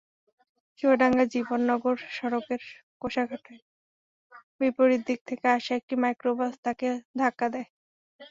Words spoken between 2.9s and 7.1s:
কোষাঘাটায় বিপরীত দিক থেকে আসা একটি মাইক্রোবাস তাঁকে